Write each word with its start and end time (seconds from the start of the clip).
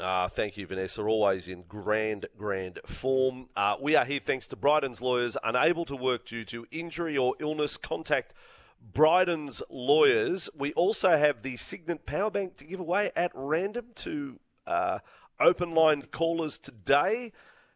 Uh, 0.00 0.28
thank 0.28 0.56
you, 0.56 0.64
Vanessa. 0.64 1.02
Always 1.02 1.48
in 1.48 1.64
grand, 1.64 2.26
grand 2.36 2.78
form. 2.86 3.48
Uh, 3.56 3.74
we 3.80 3.96
are 3.96 4.04
here 4.04 4.20
thanks 4.20 4.46
to 4.48 4.56
Bryden's 4.56 5.02
lawyers, 5.02 5.36
unable 5.42 5.84
to 5.86 5.96
work 5.96 6.24
due 6.24 6.44
to 6.44 6.66
injury 6.70 7.18
or 7.18 7.34
illness. 7.40 7.76
Contact 7.76 8.32
Bryden's 8.80 9.60
lawyers. 9.68 10.48
We 10.56 10.72
also 10.74 11.16
have 11.16 11.42
the 11.42 11.56
Cygnett 11.56 12.06
Power 12.06 12.30
Bank 12.30 12.56
to 12.58 12.64
give 12.64 12.78
away 12.78 13.10
at 13.16 13.32
random 13.34 13.86
to 13.96 14.38
uh, 14.68 15.00
open 15.40 15.74
line 15.74 16.02
callers 16.12 16.60
today. 16.60 17.32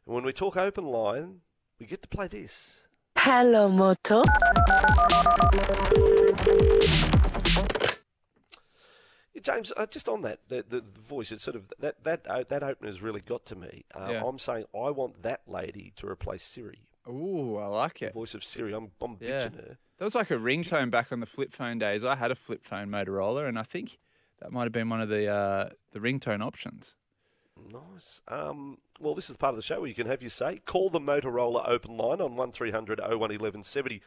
And 0.06 0.14
when 0.14 0.22
we 0.22 0.32
talk 0.32 0.56
open 0.56 0.84
line, 0.84 1.40
we 1.80 1.86
get 1.86 2.02
to 2.02 2.08
play 2.08 2.28
this. 2.28 2.82
Hello, 3.18 3.68
Moto. 3.68 4.22
James, 9.42 9.72
uh, 9.76 9.86
just 9.86 10.08
on 10.08 10.22
that, 10.22 10.40
the, 10.48 10.64
the, 10.68 10.80
the 10.80 11.00
voice, 11.00 11.32
it's 11.32 11.42
sort 11.44 11.56
of 11.56 11.72
that 11.78 12.02
that 12.04 12.26
uh, 12.26 12.44
that 12.48 12.62
opener 12.62 12.88
has 12.88 13.02
really 13.02 13.20
got 13.20 13.44
to 13.46 13.56
me. 13.56 13.84
Um, 13.94 14.10
Yeah. 14.10 14.22
I'm 14.24 14.38
saying 14.38 14.64
I 14.74 14.90
want 14.90 15.22
that 15.22 15.42
lady 15.46 15.92
to 15.96 16.06
replace 16.08 16.42
Siri. 16.42 16.80
Ooh, 17.08 17.56
I 17.56 17.66
like 17.66 17.98
The 17.98 18.06
it. 18.06 18.14
voice 18.14 18.34
of 18.34 18.44
Siri. 18.44 18.72
I'm, 18.74 18.92
I'm 19.00 19.16
Yeah. 19.20 19.40
ditching 19.48 19.58
her. 19.58 19.78
That 19.98 20.04
was 20.04 20.14
like 20.14 20.30
a 20.30 20.36
ringtone 20.36 20.90
back 20.90 21.12
on 21.12 21.20
the 21.20 21.26
flip 21.26 21.52
phone 21.52 21.78
days. 21.78 22.04
I 22.04 22.16
had 22.16 22.30
a 22.30 22.34
flip 22.34 22.64
phone 22.64 22.88
Motorola, 22.88 23.46
and 23.48 23.58
I 23.58 23.62
think 23.62 23.98
that 24.40 24.50
might 24.52 24.64
have 24.64 24.72
been 24.72 24.88
one 24.88 25.00
of 25.00 25.08
the 25.08 25.26
uh, 25.28 25.70
the 25.92 25.98
ringtone 26.00 26.42
options. 26.44 26.94
Nice. 27.70 28.20
Um, 28.28 28.78
well, 28.98 29.14
this 29.14 29.30
is 29.30 29.36
part 29.36 29.50
of 29.50 29.56
the 29.56 29.62
show 29.62 29.80
where 29.80 29.88
you 29.88 29.94
can 29.94 30.06
have 30.06 30.22
your 30.22 30.30
say. 30.30 30.60
Call 30.64 30.90
the 30.90 30.98
Motorola 31.00 31.68
open 31.68 31.96
line 31.96 32.20
on 32.20 32.34
1300 32.36 32.98
01 33.00 33.10
1170 33.18 34.00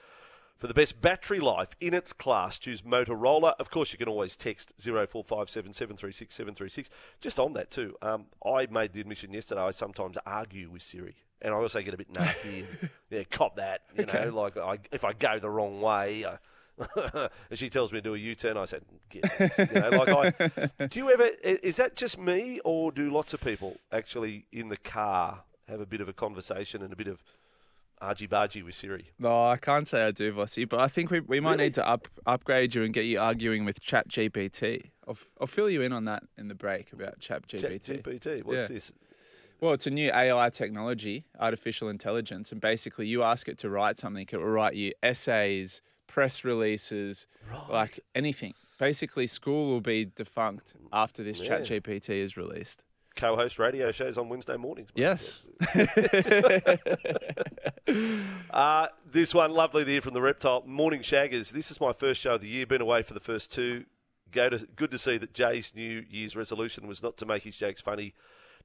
for 0.58 0.68
the 0.68 0.74
best 0.74 1.02
battery 1.02 1.40
life 1.40 1.76
in 1.80 1.94
its 1.94 2.14
class. 2.14 2.58
Choose 2.60 2.82
Motorola. 2.82 3.54
Of 3.60 3.70
course, 3.70 3.92
you 3.92 3.98
can 3.98 4.08
always 4.08 4.36
text 4.36 4.74
0457 4.80 5.74
736 5.74 6.34
736. 6.34 6.90
Just 7.20 7.40
on 7.40 7.54
that, 7.54 7.72
too, 7.72 7.96
um, 8.02 8.26
I 8.46 8.68
made 8.72 8.94
the 8.94 9.02
admission 9.02 9.34
yesterday 9.34 9.62
I 9.62 9.72
sometimes 9.72 10.18
argue 10.26 10.70
with 10.70 10.82
Siri. 10.84 11.16
And 11.42 11.54
I 11.54 11.58
also 11.58 11.82
get 11.82 11.94
a 11.94 11.98
bit 11.98 12.12
narky. 12.14 12.66
and, 12.82 12.90
yeah, 13.10 13.24
cop 13.30 13.58
that. 13.58 13.82
You 13.98 14.04
Okay. 14.04 14.26
know, 14.26 14.30
like 14.36 14.58
I, 14.58 14.80
if 14.92 15.04
I 15.04 15.14
go 15.14 15.38
the 15.40 15.50
wrong 15.50 15.82
way, 15.82 16.26
I, 16.26 16.38
and 17.50 17.58
she 17.60 17.70
tells 17.70 17.92
me 17.92 18.00
to 18.00 18.02
do 18.02 18.16
a 18.16 18.18
U-turn. 18.18 18.58
I 18.58 18.66
said, 18.66 18.84
you 19.14 19.22
know, 19.74 19.90
like 20.06 20.34
I. 20.80 20.88
Do 20.88 21.00
you 21.00 21.12
ever? 21.12 21.30
Is 21.44 21.76
that 21.78 21.96
just 21.96 22.18
me, 22.18 22.60
or 22.66 22.92
do 22.92 23.10
lots 23.10 23.34
of 23.34 23.42
people 23.42 23.78
actually 23.92 24.46
in 24.52 24.68
the 24.70 24.76
car 24.78 25.44
have 25.70 25.80
a 25.80 25.86
bit 25.86 26.02
of 26.02 26.10
a 26.10 26.14
conversation 26.14 26.82
and 26.82 26.92
a 26.92 26.96
bit 26.96 27.08
of 27.08 27.24
argy 28.06 28.28
bargy 28.28 28.64
with 28.64 28.76
Siri? 28.76 29.10
No, 29.20 29.46
I 29.48 29.58
can't 29.58 29.88
say 29.88 30.06
I 30.06 30.12
do, 30.12 30.32
Vossi, 30.34 30.68
but 30.68 30.80
I 30.80 30.88
think 30.88 31.10
we, 31.12 31.20
we 31.22 31.40
might 31.40 31.52
Really? 31.54 31.64
need 31.66 31.74
to 31.76 31.88
up 31.88 32.08
upgrade 32.26 32.76
you 32.76 32.84
and 32.84 32.94
get 32.94 33.06
you 33.06 33.20
arguing 33.20 33.66
with 33.66 33.82
Chat 33.82 34.08
GPT. 34.08 34.92
I'll, 35.08 35.18
I'll 35.42 35.48
fill 35.48 35.70
you 35.70 35.82
in 35.82 35.92
on 35.92 36.06
that 36.06 36.24
in 36.38 36.48
the 36.48 36.56
break 36.56 36.94
about 36.94 37.20
Chat 37.20 37.48
GPT. 37.48 38.04
GPT. 38.04 38.44
What's 38.44 38.70
Yeah. 38.70 38.76
this? 38.76 38.94
Well, 39.62 39.74
it's 39.74 39.88
a 39.88 39.90
new 39.90 40.12
AI 40.12 40.50
technology, 40.50 41.26
artificial 41.40 41.88
intelligence, 41.90 42.52
and 42.52 42.60
basically 42.62 43.08
you 43.08 43.24
ask 43.24 43.48
it 43.48 43.58
to 43.60 43.70
write 43.70 43.98
something, 43.98 44.28
it 44.30 44.38
will 44.38 44.46
write 44.46 44.76
you 44.76 44.92
essays, 45.02 45.82
press 46.08 46.44
releases, 46.44 47.26
like 47.70 48.00
anything. 48.14 48.54
Basically, 48.78 49.26
school 49.28 49.68
will 49.72 49.80
be 49.82 50.12
defunct 50.16 50.74
after 50.92 51.24
this 51.24 51.40
Yeah. 51.40 51.48
Chat 51.48 51.64
GPT 51.64 52.10
is 52.22 52.36
released. 52.36 52.84
Co-host 53.16 53.58
radio 53.60 53.92
shows 53.92 54.18
on 54.18 54.30
Wednesday 54.30 54.58
mornings. 54.58 54.90
mate. 54.96 55.02
Yes. 55.02 55.44
Uh, 58.50 58.88
this 59.12 59.34
one, 59.34 59.52
lovely 59.52 59.84
to 59.84 59.92
hear 59.92 60.02
from 60.02 60.14
the 60.14 60.22
Reptile 60.22 60.64
Morning 60.66 61.02
Shaggers. 61.02 61.52
This 61.52 61.70
is 61.72 61.80
my 61.82 61.92
first 61.92 62.22
show 62.22 62.36
of 62.36 62.42
the 62.42 62.48
year. 62.48 62.66
Been 62.66 62.82
away 62.82 63.04
for 63.04 63.14
the 63.14 63.20
first 63.20 63.52
two. 63.52 63.86
Go 64.32 64.50
to, 64.50 64.66
good 64.76 64.92
to 64.92 64.98
see 64.98 65.18
that 65.18 65.34
Jay's 65.34 65.74
New 65.76 66.06
Year's 66.10 66.36
resolution 66.36 66.88
was 66.88 67.04
not 67.04 67.18
to 67.18 67.26
make 67.26 67.44
his 67.44 67.58
jokes 67.58 67.82
funny. 67.82 68.14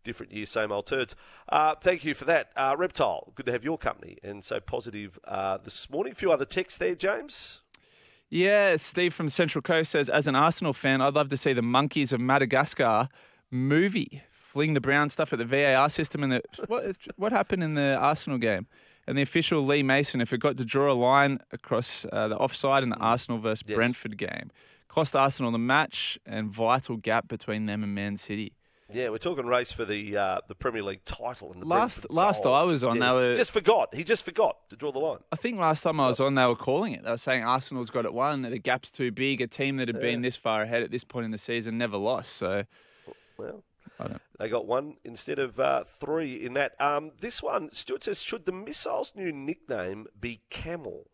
Different 0.04 0.32
year, 0.32 0.46
same 0.46 0.70
old 0.72 0.86
turds. 0.86 1.16
Uh, 1.48 1.74
thank 1.74 2.04
you 2.04 2.14
for 2.14 2.24
that, 2.24 2.50
uh, 2.56 2.74
Reptile. 2.78 3.32
Good 3.34 3.46
to 3.46 3.52
have 3.52 3.64
your 3.64 3.76
company 3.78 4.16
and 4.22 4.42
so 4.44 4.60
positive 4.60 5.18
uh, 5.26 5.58
this 5.58 5.90
morning. 5.90 6.12
A 6.12 6.16
few 6.16 6.30
other 6.30 6.44
texts 6.46 6.78
there, 6.78 6.94
James. 6.94 7.60
Yeah, 8.30 8.76
Steve 8.76 9.12
from 9.12 9.28
Central 9.28 9.60
Coast 9.60 9.90
says, 9.90 10.08
as 10.08 10.26
an 10.28 10.36
Arsenal 10.36 10.72
fan, 10.72 11.00
I'd 11.02 11.14
love 11.14 11.28
to 11.30 11.36
see 11.36 11.52
the 11.52 11.62
Monkeys 11.62 12.12
of 12.12 12.20
Madagascar 12.20 13.08
movie. 13.50 14.22
Fling 14.52 14.74
the 14.74 14.80
brown 14.80 15.08
stuff 15.10 15.32
at 15.32 15.38
the 15.38 15.44
VAR 15.44 15.88
system 15.88 16.24
and 16.24 16.32
the 16.32 16.42
what 16.66 16.96
what 17.16 17.30
happened 17.32 17.62
in 17.62 17.74
the 17.74 17.96
Arsenal 17.96 18.36
game? 18.38 18.66
And 19.06 19.16
the 19.16 19.22
official 19.22 19.62
Lee 19.64 19.82
Mason, 19.84 20.20
if 20.20 20.32
it 20.32 20.38
got 20.40 20.56
to 20.56 20.64
draw 20.64 20.92
a 20.92 20.94
line 20.94 21.38
across 21.52 22.04
uh, 22.12 22.26
the 22.28 22.36
offside 22.36 22.82
in 22.82 22.88
the 22.90 22.96
Arsenal 22.96 23.38
versus 23.38 23.62
Yes. 23.66 23.76
Brentford 23.76 24.16
game, 24.18 24.50
cost 24.88 25.14
Arsenal 25.14 25.52
the 25.52 25.58
match 25.58 26.18
and 26.26 26.50
vital 26.50 26.96
gap 26.96 27.28
between 27.28 27.66
them 27.66 27.84
and 27.84 27.94
Man 27.94 28.16
City. 28.16 28.52
Yeah, 28.92 29.10
we're 29.10 29.18
talking 29.18 29.46
race 29.46 29.70
for 29.70 29.84
the 29.84 30.16
uh, 30.16 30.40
the 30.48 30.56
Premier 30.56 30.82
League 30.82 31.04
title. 31.04 31.52
And 31.52 31.62
the 31.62 31.66
Last- 31.66 31.98
Brentford 32.00 32.10
last 32.16 32.42
goal. 32.42 32.54
I 32.54 32.62
was 32.64 32.82
on, 32.82 32.98
they 32.98 33.06
Yes. 33.06 33.14
were- 33.14 33.34
just 33.36 33.52
forgot. 33.52 33.94
He 33.94 34.02
just 34.02 34.24
forgot 34.24 34.68
to 34.70 34.74
draw 34.76 34.90
the 34.90 34.98
line. 34.98 35.18
I 35.30 35.36
think 35.36 35.60
last 35.60 35.82
time 35.84 36.00
I 36.00 36.08
was 36.08 36.18
on, 36.18 36.34
they 36.34 36.44
were 36.44 36.56
calling 36.56 36.92
it. 36.94 37.04
They 37.04 37.10
were 37.10 37.16
saying 37.16 37.44
Arsenal's 37.44 37.90
got 37.90 38.04
it 38.04 38.12
won. 38.12 38.42
The 38.42 38.58
gap's 38.58 38.90
too 38.90 39.12
big. 39.12 39.40
A 39.40 39.46
team 39.46 39.76
that 39.76 39.86
had 39.86 40.00
been 40.00 40.22
this 40.22 40.34
far 40.36 40.62
ahead 40.62 40.82
at 40.82 40.90
this 40.90 41.04
point 41.04 41.24
in 41.24 41.30
the 41.30 41.38
season 41.38 41.78
never 41.78 41.96
lost. 41.96 42.32
So 42.36 42.64
Well. 43.38 43.62
They 44.38 44.48
got 44.48 44.66
one 44.66 44.96
instead 45.04 45.38
of 45.38 45.58
uh, 45.60 45.84
three 45.84 46.34
in 46.34 46.54
that. 46.54 46.72
Um, 46.80 47.12
this 47.20 47.42
one, 47.42 47.70
Stuart 47.72 48.04
says, 48.04 48.22
should 48.22 48.46
the 48.46 48.52
missile's 48.52 49.12
new 49.14 49.32
nickname 49.32 50.06
be 50.18 50.40
Camel? 50.50 51.10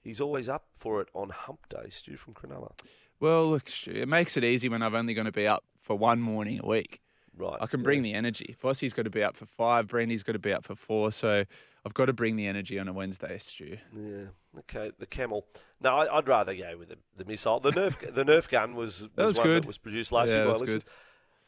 He's 0.00 0.20
always 0.20 0.48
up 0.48 0.68
for 0.72 1.00
it 1.00 1.08
on 1.12 1.30
Hump 1.30 1.68
Day, 1.68 1.90
Stu 1.90 2.16
from 2.16 2.34
Cronulla. 2.34 2.72
Well, 3.20 3.50
look, 3.50 3.68
Stu, 3.68 3.90
it 3.90 4.08
makes 4.08 4.36
it 4.36 4.44
easy 4.44 4.68
when 4.68 4.82
I'm 4.82 4.94
only 4.94 5.12
going 5.12 5.26
to 5.26 5.32
be 5.32 5.46
up 5.46 5.64
for 5.82 5.96
one 5.96 6.20
morning 6.20 6.60
a 6.62 6.66
week. 6.66 7.00
Right. 7.36 7.56
I 7.60 7.66
can 7.66 7.82
bring 7.82 8.04
yeah. 8.04 8.12
the 8.12 8.18
energy. 8.18 8.56
Vossi's 8.62 8.92
got 8.92 9.02
to 9.02 9.10
be 9.10 9.22
up 9.22 9.36
for 9.36 9.46
five. 9.46 9.86
Brandy's 9.86 10.22
got 10.24 10.32
to 10.32 10.38
be 10.40 10.52
up 10.52 10.64
for 10.64 10.74
four. 10.74 11.12
So 11.12 11.44
I've 11.84 11.94
got 11.94 12.06
to 12.06 12.12
bring 12.12 12.36
the 12.36 12.46
energy 12.46 12.78
on 12.78 12.88
a 12.88 12.92
Wednesday, 12.92 13.38
Stu. 13.38 13.76
Yeah. 13.94 14.24
Okay. 14.60 14.90
The 14.98 15.06
Camel. 15.06 15.46
No, 15.80 15.94
I, 15.94 16.18
I'd 16.18 16.26
rather 16.26 16.54
go 16.54 16.76
with 16.76 16.88
the, 16.88 16.98
the 17.16 17.24
missile. 17.24 17.60
The 17.60 17.70
Nerf. 17.70 18.14
the 18.14 18.24
Nerf 18.24 18.48
gun 18.48 18.74
was, 18.74 19.02
was, 19.02 19.10
That 19.14 19.26
was 19.26 19.38
one 19.38 19.46
good. 19.46 19.62
that 19.62 19.66
was 19.68 19.78
produced 19.78 20.10
last 20.10 20.28
Yeah, 20.28 20.34
year. 20.34 20.44
that 20.44 20.46
by 20.46 20.52
was 20.52 20.60
listeners. 20.62 20.84
good. 20.84 20.92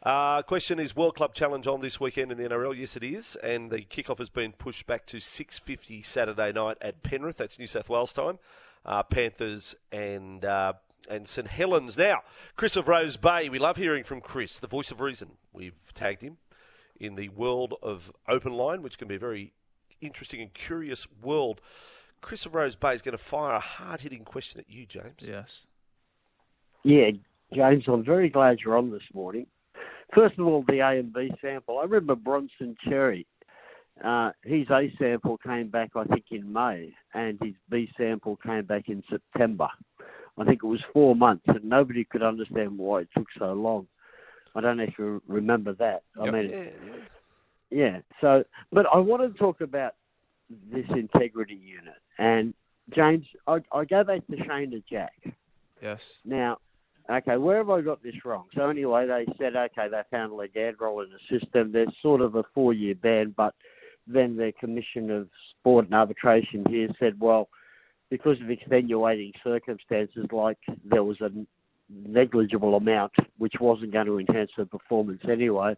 Uh, 0.02 0.40
question 0.42 0.78
is 0.78 0.96
World 0.96 1.14
Club 1.14 1.34
Challenge 1.34 1.66
on 1.66 1.82
this 1.82 2.00
weekend 2.00 2.32
in 2.32 2.38
the 2.38 2.48
NRL? 2.48 2.76
Yes, 2.76 2.96
it 2.96 3.04
is, 3.04 3.36
and 3.42 3.70
the 3.70 3.80
kickoff 3.80 4.16
has 4.16 4.30
been 4.30 4.52
pushed 4.52 4.86
back 4.86 5.04
to 5.06 5.18
6:50 5.18 6.02
Saturday 6.02 6.52
night 6.52 6.78
at 6.80 7.02
Penrith. 7.02 7.36
That's 7.36 7.58
New 7.58 7.66
South 7.66 7.90
Wales 7.90 8.14
time. 8.14 8.38
Uh, 8.86 9.02
Panthers 9.02 9.74
and 9.92 10.42
uh, 10.42 10.72
and 11.08 11.28
St 11.28 11.48
Helens. 11.48 11.98
Now, 11.98 12.22
Chris 12.56 12.76
of 12.76 12.88
Rose 12.88 13.18
Bay. 13.18 13.50
We 13.50 13.58
love 13.58 13.76
hearing 13.76 14.04
from 14.04 14.22
Chris, 14.22 14.58
the 14.58 14.66
voice 14.66 14.90
of 14.90 15.00
reason. 15.00 15.32
We've 15.52 15.92
tagged 15.92 16.22
him 16.22 16.38
in 16.98 17.16
the 17.16 17.28
world 17.28 17.74
of 17.82 18.10
open 18.26 18.54
line, 18.54 18.80
which 18.80 18.96
can 18.96 19.06
be 19.06 19.16
a 19.16 19.18
very 19.18 19.52
interesting 20.00 20.40
and 20.40 20.54
curious 20.54 21.06
world. 21.22 21.60
Chris 22.22 22.46
of 22.46 22.54
Rose 22.54 22.76
Bay 22.76 22.94
is 22.94 23.02
going 23.02 23.16
to 23.16 23.18
fire 23.18 23.54
a 23.54 23.60
hard-hitting 23.60 24.24
question 24.24 24.60
at 24.60 24.70
you, 24.70 24.84
James. 24.86 25.22
Yes. 25.26 25.66
Yeah, 26.82 27.10
James, 27.52 27.84
I'm 27.86 28.04
very 28.04 28.28
glad 28.28 28.60
you're 28.60 28.76
on 28.76 28.90
this 28.90 29.02
morning. 29.14 29.46
First 30.14 30.38
of 30.38 30.46
all, 30.46 30.64
the 30.66 30.80
A 30.80 30.98
and 30.98 31.12
B 31.12 31.30
sample. 31.40 31.78
I 31.78 31.82
remember 31.84 32.14
Bronson 32.16 32.76
Xerri. 32.86 33.26
Uh, 34.04 34.32
his 34.42 34.66
A 34.70 34.92
sample 34.98 35.36
came 35.38 35.68
back, 35.68 35.90
I 35.94 36.04
think, 36.04 36.24
in 36.30 36.52
May, 36.52 36.92
and 37.14 37.38
his 37.42 37.54
B 37.68 37.90
sample 37.96 38.36
came 38.36 38.64
back 38.64 38.88
in 38.88 39.02
September. 39.10 39.68
I 40.38 40.44
think 40.44 40.62
it 40.64 40.66
was 40.66 40.80
four 40.92 41.14
months, 41.14 41.44
and 41.48 41.64
nobody 41.64 42.04
could 42.04 42.22
understand 42.22 42.78
why 42.78 43.00
it 43.02 43.08
took 43.16 43.26
so 43.38 43.52
long. 43.52 43.86
I 44.54 44.60
don't 44.62 44.78
know 44.78 44.84
if 44.84 44.94
you 44.98 45.22
remember 45.28 45.74
that. 45.74 46.02
I 46.18 46.24
Yep. 46.24 46.32
mean, 46.34 46.50
Yeah, 46.50 46.70
yeah. 47.70 47.98
So, 48.20 48.44
but 48.72 48.86
I 48.92 48.98
want 48.98 49.22
to 49.22 49.38
talk 49.38 49.60
about 49.60 49.94
this 50.72 50.86
integrity 50.88 51.54
unit. 51.54 51.94
And 52.18 52.54
James, 52.94 53.26
I, 53.46 53.60
I 53.72 53.84
go 53.84 54.02
back 54.02 54.26
to 54.28 54.36
Shayna 54.36 54.82
Jack. 54.90 55.12
Yes. 55.82 56.20
Now, 56.24 56.58
okay, 57.10 57.36
where 57.36 57.58
have 57.58 57.70
I 57.70 57.80
got 57.80 58.02
this 58.02 58.14
wrong? 58.24 58.46
So 58.54 58.68
anyway, 58.68 59.06
they 59.06 59.26
said, 59.38 59.56
okay, 59.56 59.88
they 59.90 60.02
found 60.10 60.32
Ligandrol 60.32 61.04
in 61.04 61.10
the 61.10 61.38
system. 61.38 61.72
There's 61.72 61.88
sort 62.00 62.20
of 62.20 62.36
a 62.36 62.44
four-year 62.54 62.94
ban, 62.94 63.34
but 63.36 63.54
then 64.06 64.36
the 64.36 64.52
Commission 64.58 65.10
of 65.10 65.28
Sport 65.50 65.86
and 65.86 65.94
Arbitration 65.94 66.64
here 66.68 66.88
said, 66.98 67.18
well, 67.20 67.48
because 68.10 68.40
of 68.40 68.50
extenuating 68.50 69.32
circumstances, 69.44 70.26
like 70.32 70.58
there 70.84 71.04
was 71.04 71.20
a 71.20 71.30
negligible 71.88 72.76
amount 72.76 73.12
which 73.38 73.54
wasn't 73.60 73.92
going 73.92 74.06
to 74.06 74.18
enhance 74.18 74.50
her 74.56 74.64
performance 74.64 75.20
anyway, 75.30 75.76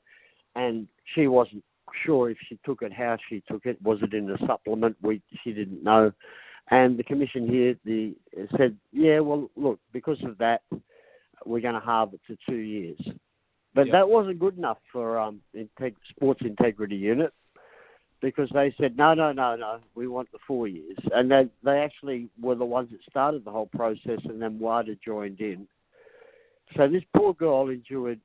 and 0.55 0.87
she 1.15 1.27
wasn't 1.27 1.65
sure 2.07 2.31
if 2.31 2.39
she 2.49 2.59
took 2.65 2.83
it, 2.83 2.93
how 2.93 3.17
she 3.29 3.43
took 3.51 3.67
it, 3.67 3.81
was 3.83 3.99
it 4.03 4.15
in 4.15 4.31
a 4.31 4.39
supplement? 4.47 4.97
We 5.03 5.21
she 5.43 5.53
didn't 5.53 5.83
know, 5.83 6.13
And 6.71 6.99
the 6.99 7.03
commission 7.03 7.49
here 7.49 7.75
the, 7.85 8.15
said, 8.57 8.77
yeah, 8.93 9.19
well, 9.21 9.51
look, 9.57 9.79
because 9.93 10.19
of 10.25 10.39
that, 10.39 10.63
we're 11.47 11.61
going 11.61 11.75
to 11.75 11.81
halve 11.81 12.15
it 12.15 12.21
to 12.27 12.37
two 12.49 12.59
years. 12.59 12.99
But 13.75 13.87
Yep. 13.87 13.93
that 13.93 14.09
wasn't 14.09 14.39
good 14.39 14.59
enough 14.59 14.79
for 14.93 15.19
um, 15.19 15.41
integ- 15.57 15.97
Sports 16.11 16.43
Integrity 16.45 16.97
Unit 16.97 17.33
because 18.21 18.49
they 18.55 18.75
said, 18.79 18.97
no, 18.97 19.15
no, 19.15 19.33
no, 19.33 19.57
no, 19.57 19.81
we 19.95 20.07
want 20.07 20.31
the 20.31 20.39
four 20.47 20.69
years. 20.69 20.97
And 21.13 21.31
they, 21.31 21.49
they 21.65 21.79
actually 21.79 22.29
were 22.41 22.55
the 22.55 22.65
ones 22.65 22.91
that 22.93 23.01
started 23.09 23.45
the 23.45 23.51
whole 23.51 23.67
process, 23.67 24.21
and 24.25 24.41
then 24.41 24.59
WADA 24.59 24.97
joined 25.05 25.41
in. 25.41 25.67
So 26.77 26.89
this 26.89 27.03
poor 27.17 27.35
girl 27.35 27.69
endured 27.69 28.21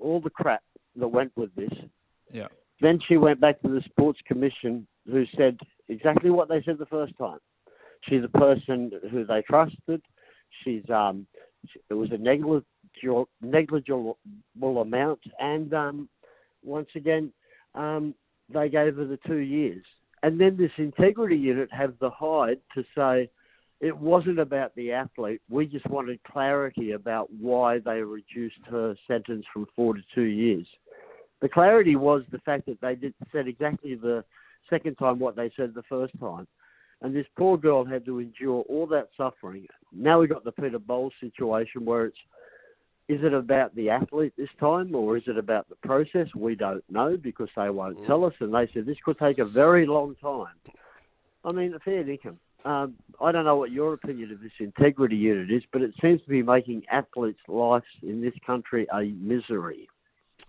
all 0.00 0.20
the 0.20 0.30
crap 0.30 0.62
that 0.96 1.08
went 1.08 1.32
with 1.36 1.54
this. 1.54 1.72
Yeah. 2.32 2.48
Then 2.80 2.98
she 3.06 3.16
went 3.16 3.40
back 3.40 3.60
to 3.62 3.68
the 3.68 3.82
Sports 3.82 4.20
Commission, 4.26 4.86
who 5.06 5.24
said 5.36 5.58
exactly 5.88 6.30
what 6.30 6.48
they 6.48 6.62
said 6.64 6.78
the 6.78 6.86
first 6.86 7.16
time. 7.18 7.38
She's 8.08 8.24
a 8.24 8.38
person 8.38 8.90
who 9.10 9.24
they 9.24 9.42
trusted. 9.42 10.02
She's 10.62 10.82
um, 10.90 11.26
it 11.90 11.94
was 11.94 12.10
a 12.12 12.18
negligible, 12.18 13.28
negligible 13.40 14.18
amount, 14.60 15.20
and 15.38 15.72
um, 15.74 16.08
once 16.62 16.88
again, 16.94 17.32
um, 17.74 18.14
they 18.52 18.68
gave 18.68 18.96
her 18.96 19.04
the 19.06 19.18
two 19.26 19.38
years. 19.38 19.84
And 20.22 20.40
then 20.40 20.56
this 20.56 20.70
integrity 20.78 21.36
unit 21.36 21.68
have 21.72 21.94
the 22.00 22.10
hide 22.10 22.58
to 22.74 22.84
say 22.96 23.28
it 23.80 23.96
wasn't 23.96 24.38
about 24.38 24.74
the 24.74 24.92
athlete. 24.92 25.42
We 25.50 25.66
just 25.66 25.86
wanted 25.90 26.18
clarity 26.24 26.92
about 26.92 27.28
why 27.38 27.80
they 27.80 28.00
reduced 28.00 28.60
her 28.70 28.96
sentence 29.06 29.44
from 29.52 29.66
four 29.76 29.94
to 29.94 30.00
two 30.14 30.22
years. 30.22 30.66
The 31.42 31.48
clarity 31.50 31.96
was 31.96 32.22
the 32.32 32.38
fact 32.38 32.64
that 32.66 32.80
they 32.80 32.94
did 32.94 33.12
said 33.32 33.46
exactly 33.46 33.94
the 33.96 34.24
second 34.70 34.94
time 34.96 35.18
what 35.18 35.36
they 35.36 35.50
said 35.56 35.74
the 35.74 35.82
first 35.82 36.18
time. 36.18 36.46
And 37.04 37.14
this 37.14 37.26
poor 37.36 37.58
girl 37.58 37.84
had 37.84 38.06
to 38.06 38.18
endure 38.18 38.64
all 38.66 38.86
that 38.86 39.10
suffering. 39.14 39.66
Now 39.92 40.20
we've 40.20 40.30
got 40.30 40.42
the 40.42 40.52
Peter 40.52 40.78
Bol 40.78 41.12
situation 41.20 41.84
where 41.84 42.06
it's 42.06 42.16
is 43.08 43.22
it 43.22 43.34
about 43.34 43.74
the 43.74 43.90
athlete 43.90 44.32
this 44.38 44.48
time 44.58 44.94
or 44.94 45.18
is 45.18 45.24
it 45.26 45.36
about 45.36 45.68
the 45.68 45.74
process? 45.86 46.28
We 46.34 46.54
don't 46.54 46.82
know 46.90 47.18
because 47.18 47.50
they 47.54 47.68
won't 47.68 48.06
tell 48.06 48.24
us. 48.24 48.32
And 48.40 48.54
they 48.54 48.70
said 48.72 48.86
this 48.86 48.96
could 49.04 49.18
take 49.18 49.38
a 49.38 49.44
very 49.44 49.84
long 49.84 50.16
time. 50.22 50.54
I 51.44 51.52
mean, 51.52 51.74
a 51.74 51.78
fair 51.80 52.08
income. 52.08 52.38
Um, 52.64 52.94
I 53.20 53.30
don't 53.32 53.44
know 53.44 53.56
what 53.56 53.70
your 53.70 53.92
opinion 53.92 54.32
of 54.32 54.40
this 54.40 54.52
integrity 54.58 55.16
unit 55.16 55.50
is, 55.50 55.62
but 55.70 55.82
it 55.82 55.92
seems 56.00 56.22
to 56.22 56.28
be 56.30 56.42
making 56.42 56.84
athletes' 56.90 57.38
lives 57.46 57.84
in 58.02 58.22
this 58.22 58.32
country 58.46 58.86
a 58.90 59.02
misery. 59.02 59.90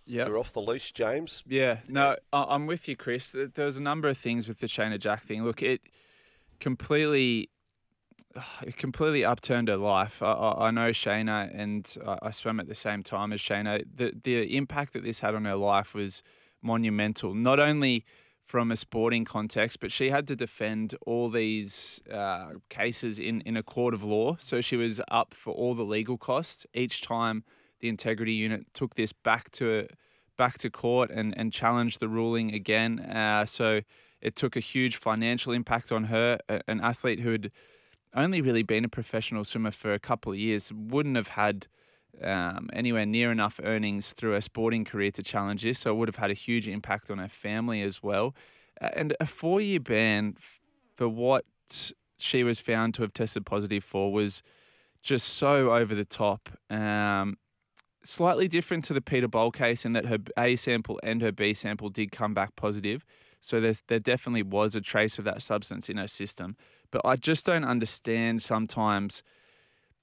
Yeah. 0.05 0.27
You're 0.27 0.37
off 0.37 0.53
the 0.53 0.61
leash, 0.61 0.93
James. 0.93 1.43
Yeah, 1.45 1.79
no, 1.89 2.15
I- 2.31 2.45
I'm 2.47 2.65
with 2.65 2.87
you, 2.87 2.95
Chris. 2.95 3.31
There 3.31 3.47
there 3.47 3.65
was 3.65 3.75
a 3.75 3.81
number 3.81 4.07
of 4.07 4.17
things 4.17 4.47
with 4.47 4.59
the 4.59 4.67
Shayna 4.67 4.97
Jack 4.97 5.23
thing. 5.23 5.43
Look, 5.43 5.61
it 5.61 5.81
completely, 6.59 7.49
it 8.63 8.77
completely 8.77 9.23
upturned 9.25 9.67
her 9.67 9.77
life. 9.77 10.21
I, 10.21 10.31
I 10.31 10.67
I 10.67 10.71
know 10.71 10.89
Shayna, 10.91 11.51
and 11.53 11.95
I- 12.05 12.19
I 12.23 12.31
swam 12.31 12.59
at 12.59 12.67
the 12.67 12.75
same 12.75 13.03
time 13.03 13.33
as 13.33 13.39
Shayna. 13.39 13.83
The 13.95 14.13
the 14.23 14.55
impact 14.57 14.93
that 14.93 15.03
this 15.03 15.19
had 15.19 15.35
on 15.35 15.45
her 15.45 15.55
life 15.55 15.93
was 15.93 16.23
monumental. 16.61 17.33
Not 17.33 17.59
only 17.59 18.05
from 18.45 18.71
a 18.71 18.75
sporting 18.75 19.25
context, 19.25 19.79
but 19.79 19.91
she 19.91 20.09
had 20.11 20.27
to 20.27 20.35
defend 20.35 20.93
all 21.05 21.29
these 21.29 21.99
uh, 22.13 22.51
cases 22.69 23.17
in, 23.17 23.41
in 23.41 23.57
a 23.57 23.63
court 23.63 23.93
of 23.93 24.03
law. 24.03 24.37
So 24.39 24.61
she 24.61 24.75
was 24.75 25.01
up 25.09 25.33
for 25.33 25.51
all 25.51 25.73
the 25.73 25.83
legal 25.83 26.17
costs 26.17 26.65
each 26.73 27.01
time 27.01 27.43
the 27.79 27.89
integrity 27.89 28.33
unit 28.33 28.67
took 28.73 28.95
this 28.95 29.11
back 29.11 29.51
to 29.51 29.87
back 30.37 30.57
to 30.59 30.69
court 30.69 31.09
and, 31.11 31.33
and 31.37 31.51
challenged 31.51 31.99
the 31.99 32.07
ruling 32.09 32.53
again. 32.53 32.99
Uh, 32.99 33.45
so 33.45 33.81
it 34.21 34.35
took 34.35 34.55
a 34.55 34.59
huge 34.59 34.97
financial 34.97 35.51
impact 35.51 35.91
on 35.91 36.05
her, 36.05 36.39
an 36.67 36.81
athlete 36.81 37.19
who 37.19 37.31
had 37.31 37.51
only 38.15 38.41
really 38.41 38.63
been 38.63 38.85
a 38.85 38.89
professional 38.89 39.43
swimmer 39.43 39.71
for 39.71 39.93
a 39.93 39.99
couple 39.99 40.31
of 40.31 40.37
years, 40.37 40.71
wouldn't 40.73 41.15
have 41.15 41.29
had 41.29 41.67
um, 42.21 42.69
anywhere 42.73 43.05
near 43.05 43.31
enough 43.31 43.59
earnings 43.63 44.13
through 44.13 44.31
her 44.31 44.41
sporting 44.41 44.85
career 44.85 45.11
to 45.11 45.23
challenge 45.23 45.63
this. 45.63 45.79
So 45.79 45.91
it 45.91 45.97
would 45.97 46.07
have 46.07 46.15
had 46.15 46.31
a 46.31 46.35
huge 46.35 46.67
impact 46.67 47.11
on 47.11 47.17
her 47.17 47.27
family 47.27 47.81
as 47.81 48.01
well. 48.01 48.33
And 48.79 49.15
a 49.19 49.25
four 49.25 49.61
year 49.61 49.79
ban 49.79 50.35
for 50.95 51.07
what 51.09 51.45
she 52.17 52.43
was 52.43 52.59
found 52.59 52.93
to 52.95 53.01
have 53.01 53.13
tested 53.13 53.45
positive 53.45 53.83
for 53.83 54.11
was 54.11 54.41
just 55.01 55.27
so 55.27 55.73
over 55.73 55.93
the 55.93 56.05
top. 56.05 56.49
Um, 56.69 57.37
slightly 58.03 58.47
different 58.47 58.85
to 58.85 58.93
the 58.93 59.01
Peter 59.01 59.27
Bol 59.27 59.51
case 59.51 59.85
in 59.85 59.93
that 59.93 60.05
her 60.05 60.17
A 60.37 60.55
sample 60.55 60.99
and 61.03 61.21
her 61.21 61.31
B 61.31 61.53
sample 61.53 61.89
did 61.89 62.11
come 62.11 62.33
back 62.33 62.55
positive. 62.55 63.05
So 63.45 63.61
there, 63.61 63.75
there 63.87 63.99
definitely 63.99 64.41
was 64.41 64.75
a 64.75 64.81
trace 64.81 65.19
of 65.19 65.25
that 65.25 65.43
substance 65.43 65.87
in 65.87 65.97
her 65.97 66.07
system. 66.07 66.57
But 66.89 67.01
I 67.05 67.15
just 67.15 67.45
don't 67.45 67.63
understand 67.63 68.41
sometimes 68.41 69.21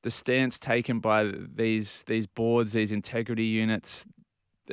the 0.03 0.11
stance 0.11 0.59
taken 0.59 1.00
by 1.00 1.33
these 1.55 2.05
these 2.06 2.27
boards, 2.27 2.73
these 2.73 2.93
integrity 2.93 3.44
units. 3.44 4.06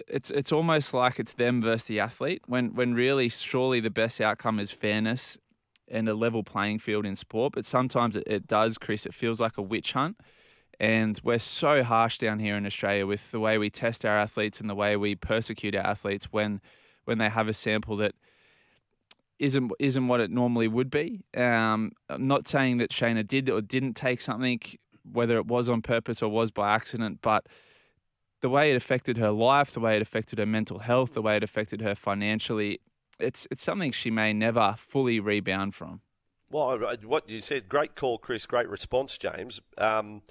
It's 0.07 0.29
it's 0.29 0.51
almost 0.51 0.93
like 0.93 1.19
it's 1.19 1.33
them 1.33 1.61
versus 1.61 1.85
the 1.85 1.99
athlete. 1.99 2.43
When 2.45 2.75
when 2.75 2.93
really, 2.93 3.29
surely 3.29 3.79
the 3.79 3.89
best 3.89 4.21
outcome 4.21 4.59
is 4.59 4.69
fairness 4.69 5.37
and 5.87 6.07
a 6.07 6.13
level 6.13 6.43
playing 6.43 6.77
field 6.77 7.05
in 7.07 7.15
sport. 7.15 7.53
But 7.55 7.65
sometimes 7.65 8.15
it, 8.15 8.23
it 8.27 8.47
does, 8.47 8.77
Chris. 8.77 9.07
It 9.07 9.15
feels 9.15 9.39
like 9.39 9.57
a 9.57 9.63
witch 9.63 9.93
hunt. 9.93 10.17
And 10.79 11.19
we're 11.23 11.39
so 11.39 11.83
harsh 11.83 12.19
down 12.19 12.37
here 12.37 12.55
in 12.55 12.67
Australia 12.67 13.07
with 13.07 13.31
the 13.31 13.39
way 13.39 13.57
we 13.57 13.71
test 13.71 14.05
our 14.05 14.17
athletes 14.17 14.61
and 14.61 14.69
the 14.69 14.75
way 14.75 14.95
we 14.95 15.15
persecute 15.15 15.75
our 15.75 15.85
athletes 15.85 16.27
when 16.31 16.61
when 17.05 17.17
they 17.17 17.29
have 17.29 17.47
a 17.47 17.53
sample 17.53 17.97
that 17.97 18.13
isn't 19.39 19.71
isn't 19.79 20.07
what 20.07 20.19
it 20.19 20.29
normally 20.29 20.67
would 20.67 20.89
be. 20.89 21.21
Um, 21.35 21.91
I'm 22.09 22.27
not 22.27 22.47
saying 22.47 22.77
that 22.77 22.91
Shayna 22.91 23.27
did 23.27 23.49
or 23.49 23.61
didn't 23.61 23.95
take 23.95 24.21
something, 24.21 24.59
whether 25.09 25.37
it 25.37 25.47
was 25.47 25.69
on 25.69 25.81
purpose 25.81 26.21
or 26.21 26.29
was 26.29 26.51
by 26.51 26.73
accident, 26.75 27.19
but 27.21 27.47
the 28.41 28.49
way 28.49 28.71
it 28.71 28.75
affected 28.75 29.17
her 29.17 29.31
life, 29.31 29.71
the 29.71 29.79
way 29.79 29.95
it 29.95 30.01
affected 30.01 30.39
her 30.39 30.45
mental 30.45 30.79
health, 30.79 31.13
the 31.13 31.21
way 31.21 31.35
it 31.35 31.43
affected 31.43 31.81
her 31.81 31.95
financially, 31.95 32.79
it's 33.19 33.47
it's 33.51 33.63
something 33.63 33.91
she 33.91 34.11
may 34.11 34.33
never 34.33 34.75
fully 34.77 35.19
rebound 35.19 35.75
from. 35.75 36.01
Well, 36.51 36.79
what 37.03 37.29
you 37.29 37.41
said, 37.41 37.69
great 37.69 37.95
call, 37.95 38.17
Chris. 38.17 38.45
Great 38.47 38.67
response, 38.67 39.17
James. 39.17 39.61
Um, 39.77 40.23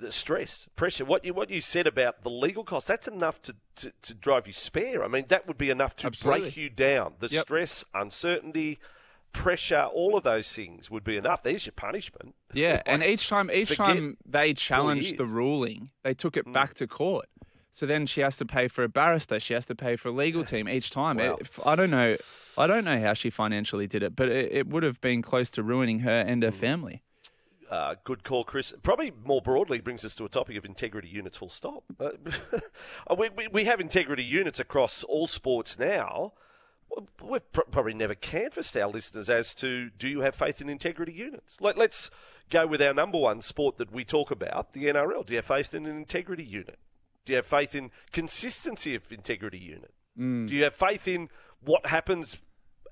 the 0.00 0.12
stress, 0.12 0.68
pressure. 0.76 1.04
What 1.04 1.24
you 1.24 1.34
what 1.34 1.50
you 1.50 1.60
said 1.60 1.86
about 1.86 2.22
the 2.22 2.30
legal 2.30 2.64
costs, 2.64 2.88
that's 2.88 3.06
enough 3.06 3.40
to, 3.42 3.54
to, 3.76 3.92
to 4.02 4.14
drive 4.14 4.46
you 4.46 4.52
spare. 4.52 5.04
I 5.04 5.08
mean, 5.08 5.26
that 5.28 5.46
would 5.46 5.58
be 5.58 5.70
enough 5.70 5.96
to 5.96 6.06
Absolutely. 6.06 6.40
break 6.42 6.56
you 6.56 6.70
down. 6.70 7.14
The 7.20 7.28
Yep. 7.28 7.42
stress, 7.42 7.84
uncertainty, 7.94 8.78
pressure, 9.32 9.88
all 9.92 10.16
of 10.16 10.24
those 10.24 10.52
things 10.52 10.90
would 10.90 11.04
be 11.04 11.16
enough. 11.16 11.42
There's 11.42 11.66
your 11.66 11.72
punishment. 11.72 12.34
Yeah, 12.52 12.82
and 12.86 13.02
each 13.02 13.28
time 13.28 13.50
each 13.50 13.76
time 13.76 14.16
they 14.26 14.54
challenged 14.54 15.18
the 15.18 15.26
ruling, 15.26 15.90
they 16.02 16.14
took 16.14 16.36
it 16.36 16.46
mm. 16.46 16.52
back 16.52 16.74
to 16.74 16.86
court. 16.86 17.28
So 17.72 17.86
then 17.86 18.06
she 18.06 18.20
has 18.20 18.36
to 18.38 18.44
pay 18.44 18.66
for 18.66 18.82
a 18.82 18.88
barrister. 18.88 19.38
She 19.38 19.54
has 19.54 19.64
to 19.66 19.76
pay 19.76 19.94
for 19.94 20.08
a 20.08 20.12
legal 20.12 20.42
team 20.42 20.68
each 20.68 20.90
time. 20.90 21.18
Wow. 21.18 21.36
It- 21.40 21.48
I 21.64 21.76
don't 21.76 21.90
know. 21.90 22.16
I 22.58 22.66
don't 22.66 22.84
know 22.84 23.00
how 23.00 23.14
she 23.14 23.30
financially 23.30 23.86
did 23.86 24.02
it, 24.02 24.16
but 24.16 24.28
it, 24.28 24.52
it 24.52 24.66
would 24.66 24.82
have 24.82 25.00
been 25.00 25.22
close 25.22 25.50
to 25.52 25.62
ruining 25.62 26.00
her 26.00 26.24
and 26.26 26.42
her 26.42 26.50
mm. 26.50 26.54
family. 26.54 27.02
Uh, 27.70 27.94
good 28.02 28.24
call, 28.24 28.42
Chris. 28.42 28.74
Probably 28.82 29.12
more 29.24 29.40
broadly 29.40 29.80
brings 29.80 30.04
us 30.04 30.16
to 30.16 30.24
a 30.24 30.28
topic 30.28 30.56
of 30.56 30.64
integrity 30.64 31.08
units. 31.08 31.38
Full 31.38 31.48
stop. 31.48 31.84
Uh, 32.00 32.10
we, 33.16 33.28
we, 33.28 33.46
we 33.48 33.64
have 33.64 33.80
integrity 33.80 34.24
units 34.24 34.58
across 34.58 35.04
all 35.04 35.28
sports 35.28 35.78
now. 35.78 36.32
We've 37.22 37.52
pr- 37.52 37.60
probably 37.70 37.94
never 37.94 38.16
canvassed 38.16 38.76
our 38.76 38.88
listeners 38.88 39.30
as 39.30 39.54
to 39.56 39.90
do 39.90 40.08
you 40.08 40.22
have 40.22 40.34
faith 40.34 40.60
in 40.60 40.68
integrity 40.68 41.12
units? 41.12 41.60
Let, 41.60 41.78
let's 41.78 42.10
go 42.50 42.66
with 42.66 42.82
our 42.82 42.92
number 42.92 43.18
one 43.18 43.40
sport 43.40 43.76
that 43.76 43.92
we 43.92 44.04
talk 44.04 44.32
about, 44.32 44.72
the 44.72 44.86
NRL. 44.86 45.24
Do 45.24 45.34
you 45.34 45.38
have 45.38 45.44
faith 45.44 45.72
in 45.72 45.86
an 45.86 45.96
integrity 45.96 46.42
unit? 46.42 46.80
Do 47.24 47.32
you 47.32 47.36
have 47.36 47.46
faith 47.46 47.76
in 47.76 47.92
consistency 48.10 48.96
of 48.96 49.12
integrity 49.12 49.58
unit? 49.58 49.94
Do 50.48 50.54
you 50.54 50.64
have 50.64 50.74
faith 50.74 51.06
in 51.06 51.28
what 51.60 51.86
happens 51.86 52.36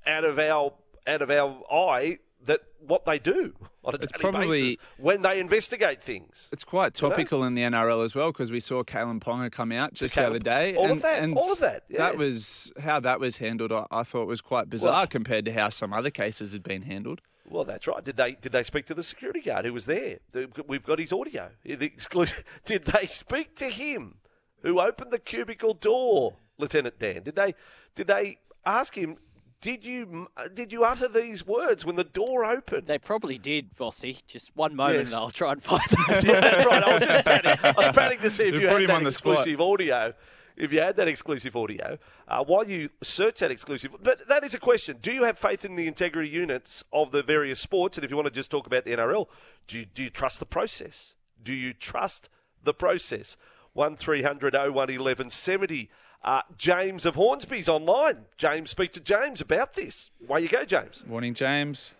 out 0.06 0.24
of 0.24 0.38
our 0.38 0.74
out 1.06 1.22
of 1.22 1.30
our 1.30 1.62
eye 1.72 2.18
that 2.44 2.60
what 2.80 3.04
they 3.04 3.18
do 3.18 3.54
on 3.84 3.94
a 3.94 3.96
It's 3.96 4.12
daily 4.12 4.20
probably- 4.22 4.62
basis 4.62 4.76
when 4.96 5.22
they 5.22 5.40
investigate 5.40 6.02
things? 6.02 6.48
It's 6.52 6.64
quite 6.64 7.00
You 7.00 7.08
know? 7.08 7.14
topical 7.14 7.44
in 7.44 7.54
the 7.54 7.62
NRL 7.62 8.04
as 8.04 8.14
well 8.14 8.30
because 8.32 8.50
we 8.50 8.60
saw 8.60 8.82
Kalyn 8.84 9.20
Ponga 9.20 9.50
come 9.50 9.72
out 9.72 9.92
just 9.94 10.14
the, 10.14 10.20
Kalyn- 10.22 10.26
other 10.26 10.38
day. 10.38 10.76
all 10.76 10.84
of 10.86 10.90
and, 10.92 11.02
that, 11.02 11.22
and 11.22 11.36
all 11.36 11.52
of 11.52 11.58
that, 11.60 11.84
yeah. 11.88 11.98
That 11.98 12.16
was 12.16 12.72
how 12.80 13.00
that 13.00 13.18
was 13.20 13.38
handled. 13.38 13.72
I, 13.72 13.86
I 13.90 14.02
thought 14.04 14.26
was 14.26 14.40
quite 14.40 14.70
bizarre 14.70 15.06
compared 15.06 15.44
to 15.46 15.52
how 15.52 15.68
some 15.70 15.92
other 15.92 16.10
cases 16.10 16.52
had 16.52 16.62
been 16.62 16.82
handled. 16.82 17.20
Well, 17.50 17.64
that's 17.64 17.86
right. 17.86 18.04
Did 18.04 18.16
they 18.18 18.32
did 18.32 18.52
they 18.52 18.62
speak 18.62 18.84
to 18.86 18.94
the 18.94 19.02
security 19.02 19.40
guard 19.40 19.64
who 19.64 19.72
was 19.72 19.86
there? 19.86 20.18
We've 20.66 20.84
got 20.84 20.98
his 20.98 21.12
audio. 21.14 21.50
Did 21.64 22.82
they 22.84 23.06
speak 23.06 23.56
to 23.56 23.70
him 23.70 24.16
who 24.62 24.78
opened 24.80 25.10
the 25.12 25.18
cubicle 25.18 25.72
door, 25.72 26.34
Lieutenant 26.58 26.98
Dan? 26.98 27.22
Did 27.22 27.36
they 27.36 27.54
did 27.94 28.06
they 28.06 28.38
ask 28.66 28.94
him? 28.94 29.16
Did 29.60 29.84
you 29.84 30.28
did 30.54 30.72
you 30.72 30.84
utter 30.84 31.08
these 31.08 31.44
words 31.46 31.84
when 31.84 31.96
the 31.96 32.04
door 32.04 32.44
opened? 32.44 32.86
They 32.86 32.98
probably 32.98 33.38
did, 33.38 33.74
Vossi. 33.74 34.24
Just 34.26 34.54
one 34.56 34.76
moment, 34.76 34.98
Yes. 35.00 35.06
and 35.08 35.16
I'll 35.16 35.30
try 35.30 35.50
and 35.52 35.62
find 35.62 35.82
those. 36.08 36.24
yeah, 36.24 36.40
that's 36.40 36.64
right. 36.66 36.82
I 36.82 36.94
was 36.94 37.04
just 37.04 37.24
panning. 37.24 37.58
I 37.64 37.72
was 37.76 37.96
panning 37.96 38.18
to 38.20 38.30
see 38.30 38.44
if 38.44 38.54
We 38.54 38.60
you 38.60 38.68
had 38.68 38.82
that 38.82 38.90
on 38.90 39.02
the 39.02 39.10
spot. 39.10 39.32
exclusive 39.38 39.60
audio. 39.60 40.14
if 40.56 40.72
you 40.72 40.80
had 40.80 40.94
that 40.96 41.08
exclusive 41.08 41.56
audio, 41.56 41.98
uh, 42.28 42.44
while 42.44 42.68
you 42.68 42.90
search 43.02 43.40
that 43.40 43.50
exclusive. 43.50 43.96
But 44.00 44.28
that 44.28 44.44
is 44.44 44.54
a 44.54 44.60
question. 44.60 44.98
Do 45.02 45.12
you 45.12 45.24
have 45.24 45.36
faith 45.38 45.64
in 45.64 45.74
the 45.74 45.88
integrity 45.88 46.30
units 46.30 46.84
of 46.92 47.10
the 47.10 47.22
various 47.24 47.58
sports? 47.58 47.96
And 47.98 48.04
if 48.04 48.10
you 48.12 48.16
want 48.16 48.28
to 48.28 48.34
just 48.34 48.50
talk 48.52 48.66
about 48.66 48.84
the 48.84 48.92
NRL, 48.92 49.26
do 49.66 49.78
you, 49.80 49.86
do 49.86 50.04
you 50.04 50.10
trust 50.10 50.38
the 50.38 50.46
process? 50.46 51.16
Do 51.42 51.52
you 51.52 51.72
trust 51.72 52.28
the 52.62 52.74
process? 52.74 53.36
1300 53.74 54.54
01 54.54 54.72
1170. 54.74 55.90
Uh, 56.22 56.42
James 56.56 57.06
of 57.06 57.14
Hornsby's 57.14 57.68
online. 57.68 58.26
James, 58.36 58.70
speak 58.70 58.92
to 58.92 59.00
James 59.00 59.40
about 59.40 59.74
this. 59.74 60.10
Way 60.26 60.42
you 60.42 60.48
go, 60.48 60.64
James. 60.64 61.04
Morning, 61.06 61.34
James. 61.34 61.94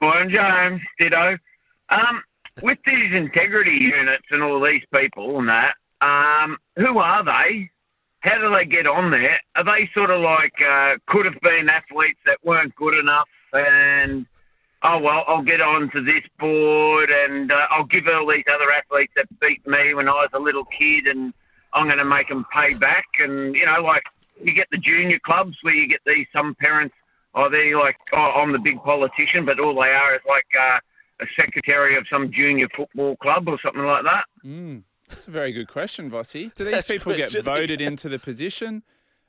Morning, 0.00 0.30
James. 0.30 0.80
Ditto. 0.98 1.38
Um, 1.90 2.22
with 2.62 2.78
these 2.86 3.12
integrity 3.14 3.78
units 3.80 4.24
and 4.30 4.42
all 4.42 4.60
these 4.60 4.82
people 4.92 5.38
and 5.38 5.48
that, 5.48 5.74
um, 6.00 6.56
who 6.76 6.98
are 6.98 7.24
they? 7.24 7.70
How 8.20 8.38
do 8.38 8.50
they 8.56 8.64
get 8.64 8.86
on 8.86 9.10
there? 9.10 9.40
Are 9.54 9.64
they 9.64 9.88
sort 9.94 10.10
of 10.10 10.20
like 10.20 10.54
uh, 10.60 10.96
could 11.06 11.26
have 11.26 11.40
been 11.42 11.68
athletes 11.68 12.18
that 12.26 12.38
weren't 12.42 12.74
good 12.74 12.98
enough 12.98 13.28
and 13.52 14.26
oh 14.82 14.98
well, 14.98 15.24
I'll 15.28 15.42
get 15.42 15.60
on 15.60 15.90
to 15.92 16.02
this 16.02 16.24
board 16.38 17.08
and 17.10 17.52
uh, 17.52 17.66
I'll 17.70 17.84
give 17.84 18.04
all 18.08 18.26
these 18.26 18.44
other 18.52 18.72
athletes 18.72 19.12
that 19.16 19.26
beat 19.40 19.64
me 19.66 19.94
when 19.94 20.08
I 20.08 20.12
was 20.12 20.30
a 20.34 20.40
little 20.40 20.64
kid 20.64 21.06
and 21.06 21.32
I'm 21.76 21.86
going 21.86 21.98
to 21.98 22.04
make 22.04 22.28
them 22.28 22.44
pay 22.52 22.74
back. 22.74 23.04
And 23.20 23.54
you 23.54 23.64
know, 23.66 23.80
like 23.82 24.02
you 24.42 24.52
get 24.54 24.66
the 24.72 24.78
junior 24.78 25.18
clubs 25.24 25.56
where 25.62 25.74
you 25.74 25.86
get 25.88 26.00
these 26.06 26.26
some 26.32 26.54
parents, 26.56 26.94
oh 27.34 27.48
they're 27.50 27.78
like, 27.78 27.96
oh 28.12 28.32
I'm 28.40 28.52
the 28.52 28.58
big 28.58 28.82
politician, 28.82 29.44
but 29.44 29.60
all 29.60 29.74
they 29.74 29.88
are 29.88 30.14
is 30.14 30.22
like 30.28 30.46
uh, 30.58 30.78
a 31.20 31.26
secretary 31.40 31.96
of 31.96 32.04
some 32.10 32.32
junior 32.32 32.68
football 32.76 33.16
club 33.16 33.46
or 33.48 33.58
something 33.62 33.84
like 33.84 34.02
that. 34.04 34.24
Mm, 34.44 34.82
that's 35.08 35.28
a 35.28 35.30
very 35.30 35.52
good 35.52 35.68
question, 35.68 36.10
Vossi. 36.10 36.52
Do 36.54 36.64
these 36.64 36.74
That's 36.74 36.88
people 36.88 37.14
get 37.14 37.32
voted 37.44 37.80
into 37.80 38.08
the 38.08 38.18
position? 38.18 38.82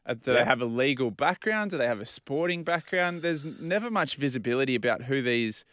Uh, 0.06 0.13
do 0.16 0.32
Yeah. 0.32 0.38
they 0.39 0.46
have 0.46 0.62
a 0.62 0.66
legal 0.66 1.12
background? 1.12 1.72
Do 1.72 1.77
they 1.77 1.88
have 1.88 2.00
a 2.00 2.06
sporting 2.06 2.63
background? 2.63 3.22
There's 3.22 3.44
never 3.46 3.92
much 3.92 4.16
visibility 4.16 4.74
about 4.75 5.04
who 5.04 5.22
these 5.22 5.66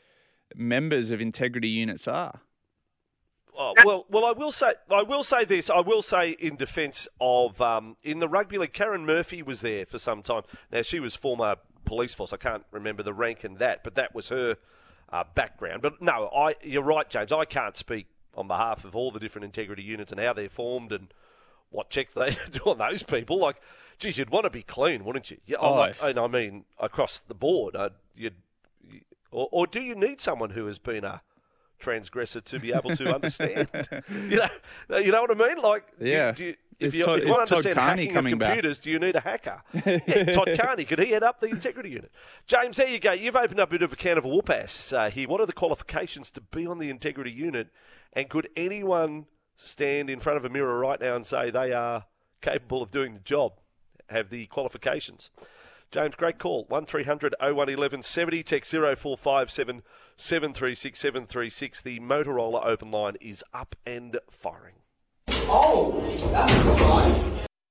members 0.54 1.10
of 1.10 1.20
integrity 1.20 1.68
units 1.68 2.06
are. 2.08 2.40
Oh, 3.56 3.74
well, 3.84 4.06
well, 4.08 4.24
I 4.24 4.32
will 4.32 4.52
say, 4.52 4.72
I 4.90 5.02
will 5.02 5.22
say 5.22 5.44
this. 5.44 5.70
I 5.70 5.80
will 5.80 6.02
say 6.02 6.30
in 6.30 6.56
defence 6.56 7.06
of 7.20 7.60
um, 7.60 7.96
in 8.02 8.18
the 8.18 8.28
rugby 8.28 8.58
league, 8.58 8.72
Karyn 8.72 9.04
Murphy 9.04 9.42
was 9.42 9.60
there 9.60 9.86
for 9.86 9.98
some 9.98 10.22
time. 10.22 10.42
Now 10.72 10.82
she 10.82 10.98
was 11.00 11.14
former 11.14 11.56
police 11.84 12.14
force. 12.14 12.32
I 12.32 12.36
can't 12.36 12.64
remember 12.70 13.02
the 13.02 13.12
rank 13.12 13.44
in 13.44 13.54
that, 13.56 13.84
but 13.84 13.94
that 13.94 14.14
was 14.14 14.28
her 14.30 14.56
uh, 15.12 15.24
background. 15.34 15.82
But 15.82 16.00
no, 16.02 16.28
I, 16.34 16.56
you're 16.62 16.82
right, 16.82 17.08
James. 17.08 17.30
I 17.32 17.44
can't 17.44 17.76
speak 17.76 18.06
on 18.36 18.48
behalf 18.48 18.84
of 18.84 18.96
all 18.96 19.10
the 19.12 19.20
different 19.20 19.44
integrity 19.44 19.82
units 19.82 20.10
and 20.10 20.20
how 20.20 20.32
they're 20.32 20.48
formed 20.48 20.90
and 20.92 21.14
what 21.70 21.90
checks 21.90 22.14
they 22.14 22.30
do 22.50 22.60
on 22.66 22.78
those 22.78 23.02
people. 23.04 23.38
Like, 23.38 23.60
geez, 23.98 24.18
you'd 24.18 24.30
want 24.30 24.44
to 24.44 24.50
be 24.50 24.62
clean, 24.62 25.04
wouldn't 25.04 25.30
you? 25.30 25.36
Yeah, 25.46 25.58
Oh. 25.60 25.92
and 26.02 26.18
I 26.18 26.26
mean 26.26 26.64
across 26.80 27.20
the 27.28 27.34
board. 27.34 27.76
Uh, 27.76 27.90
you'd, 28.16 28.34
or, 29.30 29.48
or 29.52 29.66
do 29.66 29.80
you 29.80 29.94
need 29.94 30.20
someone 30.20 30.50
who 30.50 30.66
has 30.66 30.78
been 30.78 31.04
a 31.04 31.22
transgressor 31.78 32.40
to 32.40 32.58
be 32.60 32.72
able 32.72 32.94
to 32.96 33.14
understand. 33.14 33.68
you 34.28 34.36
know, 34.88 34.96
you 34.98 35.12
know 35.12 35.22
what 35.22 35.30
I 35.30 35.48
mean? 35.48 35.62
Like, 35.62 35.84
Yeah. 36.00 36.32
do 36.32 36.44
you, 36.44 36.54
if 36.80 36.92
you, 36.94 37.04
Todd- 37.04 37.18
if 37.18 37.24
you 37.24 37.30
want 37.30 37.48
to 37.48 37.54
understand 37.56 37.78
hacking 37.78 38.08
of 38.08 38.14
coming 38.14 38.38
back? 38.38 38.48
computers, 38.54 38.78
do 38.78 38.90
you 38.90 38.98
need 38.98 39.14
a 39.16 39.20
hacker? 39.20 39.62
yeah, 39.86 40.24
Todd 40.32 40.50
Carney, 40.58 40.84
could 40.84 40.98
he 40.98 41.10
head 41.12 41.22
up 41.22 41.38
the 41.40 41.46
integrity 41.46 41.90
unit? 41.90 42.10
James, 42.46 42.76
there 42.76 42.88
you 42.88 42.98
go. 42.98 43.12
You've 43.12 43.36
opened 43.36 43.60
up 43.60 43.68
a 43.68 43.72
bit 43.72 43.82
of 43.82 43.92
a 43.92 43.96
can 43.96 44.18
of 44.18 44.24
a 44.24 44.28
whoop 44.28 44.50
ass 44.50 44.92
uh, 44.92 45.08
here. 45.10 45.28
What 45.28 45.40
are 45.40 45.46
the 45.46 45.52
qualifications 45.52 46.30
to 46.32 46.40
be 46.40 46.66
on 46.66 46.78
the 46.78 46.90
integrity 46.90 47.30
unit? 47.30 47.68
And 48.12 48.28
could 48.28 48.48
anyone 48.56 49.26
stand 49.56 50.10
in 50.10 50.18
front 50.20 50.36
of 50.36 50.44
a 50.44 50.48
mirror 50.48 50.78
right 50.78 51.00
now 51.00 51.14
and 51.14 51.24
say 51.24 51.50
they 51.50 51.72
are 51.72 52.06
capable 52.40 52.82
of 52.82 52.90
doing 52.90 53.14
the 53.14 53.20
job, 53.20 53.52
have 54.08 54.30
the 54.30 54.46
qualifications? 54.46 55.30
James, 55.94 56.16
great 56.16 56.40
call. 56.40 56.64
1300 56.64 57.36
01170. 57.40 58.42
Text 58.42 58.72
0457 58.72 59.82
736 60.16 60.98
736. 60.98 61.82
The 61.82 62.00
Motorola 62.00 62.66
open 62.66 62.90
line 62.90 63.14
is 63.20 63.44
up 63.54 63.76
and 63.86 64.18
firing. 64.28 64.74
Oh, 65.28 66.00
that's 66.32 66.52
a 66.52 66.58
surprise. 66.58 67.43